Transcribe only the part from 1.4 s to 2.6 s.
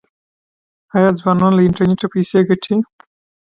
له انټرنیټ پیسې